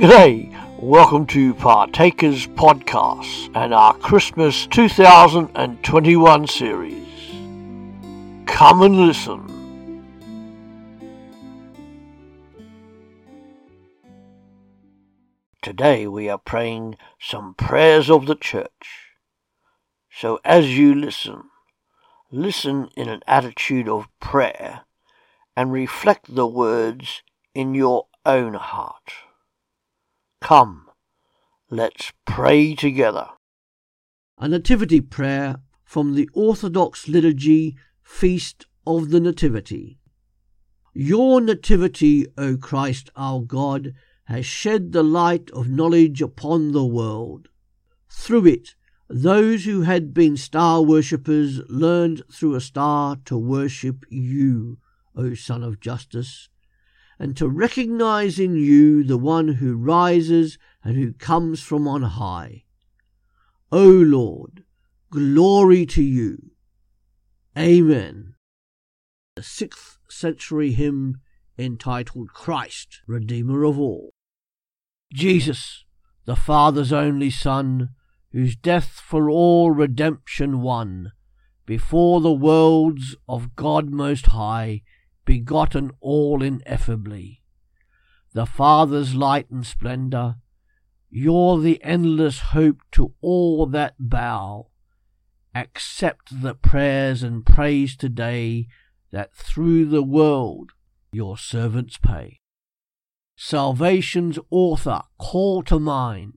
[0.00, 0.50] G'day,
[0.80, 7.06] welcome to Partakers Podcast and our Christmas 2021 series.
[8.46, 9.44] Come and listen.
[15.60, 19.10] Today we are praying some prayers of the church.
[20.10, 21.42] So as you listen,
[22.30, 24.86] listen in an attitude of prayer
[25.54, 27.20] and reflect the words
[27.54, 29.12] in your own heart.
[30.40, 30.88] Come,
[31.70, 33.28] let's pray together.
[34.38, 39.98] A Nativity Prayer from the Orthodox Liturgy Feast of the Nativity.
[40.94, 43.92] Your Nativity, O Christ our God,
[44.24, 47.48] has shed the light of knowledge upon the world.
[48.08, 48.74] Through it,
[49.08, 54.78] those who had been star worshippers learned through a star to worship you,
[55.14, 56.48] O Sun of Justice,
[57.20, 62.64] and to recognize in you the one who rises and who comes from on high.
[63.70, 64.64] O Lord,
[65.10, 66.52] glory to you.
[67.56, 68.36] Amen.
[69.36, 71.20] The sixth century hymn
[71.58, 74.14] entitled Christ, Redeemer of All.
[75.12, 75.84] Jesus,
[76.24, 77.90] the Father's only Son,
[78.32, 81.12] whose death for all redemption won,
[81.66, 84.80] before the worlds of God Most High,
[85.30, 87.40] begotten all ineffably.
[88.32, 90.38] The Father's light and splendour,
[91.08, 94.70] you're the endless hope to all that bow.
[95.54, 98.66] Accept the prayers and praise today
[99.12, 100.72] that through the world
[101.12, 102.40] your servants pay
[103.36, 106.34] salvation's author, call to mind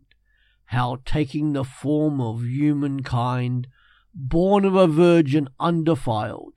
[0.66, 3.68] how taking the form of humankind,
[4.14, 6.54] born of a virgin undefiled,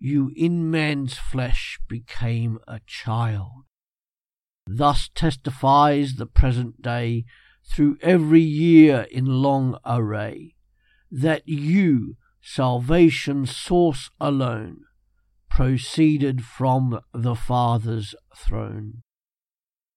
[0.00, 3.64] you in man's flesh became a child.
[4.66, 7.24] Thus testifies the present day
[7.70, 10.54] through every year in long array,
[11.10, 14.84] that you, salvation's source alone,
[15.50, 19.02] proceeded from the Father's throne.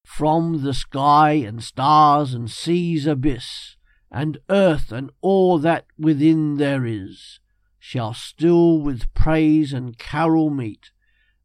[0.06, 3.78] From the sky and stars and seas abyss,
[4.12, 7.40] and earth and all that within there is,
[7.86, 10.92] shall still with praise and carol meet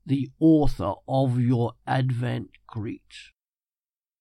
[0.07, 3.33] the author of your advent greet.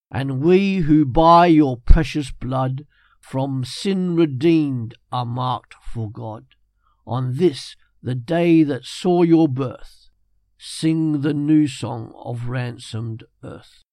[0.09, 2.88] And we who by your precious blood
[3.22, 6.45] from sin redeemed are marked for God,
[7.06, 10.09] on this the day that saw your birth,
[10.57, 13.83] sing the new song of ransomed earth.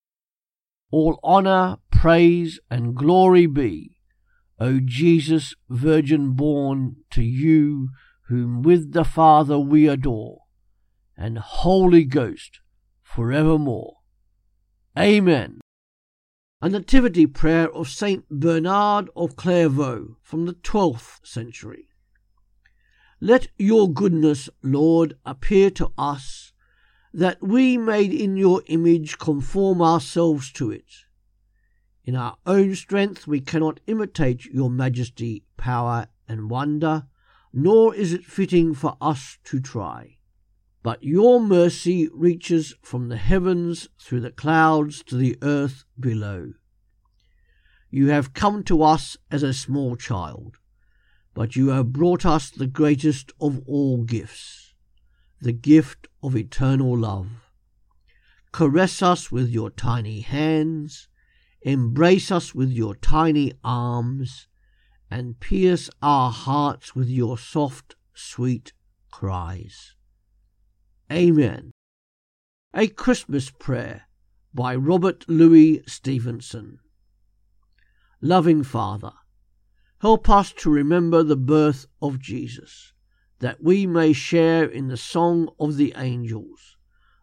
[0.91, 3.99] All honour, praise, and glory be,
[4.59, 7.91] O Jesus, Virgin born, to you,
[8.29, 10.43] whom with the Father we adore,
[11.17, 12.61] and Holy Ghost
[13.03, 13.99] for evermore.
[14.99, 15.61] Amen.
[16.63, 21.89] A Nativity Prayer of Saint Bernard of Clairvaux from the twelfth century.
[23.21, 26.53] Let your goodness, Lord, appear to us
[27.13, 30.91] that we made in your image conform ourselves to it.
[32.05, 37.07] In our own strength we cannot imitate your majesty, power, and wonder,
[37.57, 40.17] nor is it fitting for us to try.
[40.83, 46.55] But your mercy reaches from the heavens through the clouds to the earth below.
[47.91, 50.57] You have come to us as a small child,
[51.33, 54.73] but you have brought us the greatest of all gifts
[55.41, 57.29] the gift of eternal love.
[58.51, 61.09] Caress us with your tiny hands,
[61.61, 64.49] embrace us with your tiny arms,
[65.11, 68.73] and pierce our hearts with your soft, sweet
[69.11, 69.95] cries.
[71.13, 71.71] Amen.
[72.73, 74.09] A Christmas Prayer
[74.53, 76.79] by Robert Louis Stevenson.
[78.21, 79.13] Loving Father,
[80.01, 82.93] help us to remember the birth of Jesus
[83.41, 86.77] that we may share in the song of the angels,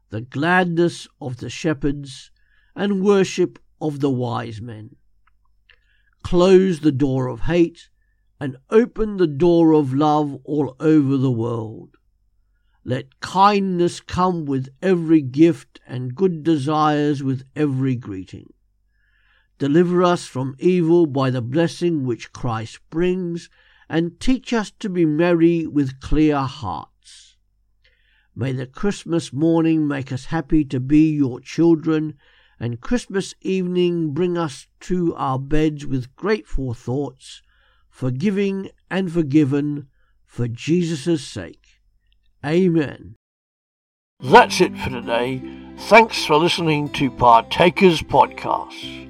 [0.09, 2.31] the gladness of the shepherds,
[2.75, 4.95] and worship of the wise men.
[6.23, 7.89] Close the door of hate
[8.39, 11.97] and open the door of love all over the world.
[12.83, 18.53] Let kindness come with every gift and good desires with every greeting.
[19.59, 23.49] Deliver us from evil by the blessing which Christ brings
[23.87, 27.35] and teach us to be merry with clear hearts.
[28.33, 32.15] May the Christmas morning make us happy to be your children,
[32.61, 37.41] and Christmas evening bring us to our beds with grateful thoughts,
[37.89, 39.87] forgiving and forgiven
[40.27, 41.81] for Jesus' sake.
[42.45, 43.15] Amen.
[44.19, 45.41] That's it for today.
[45.89, 49.09] Thanks for listening to Partakers Podcast.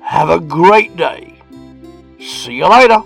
[0.01, 1.39] Have a great day.
[2.19, 3.03] See you later.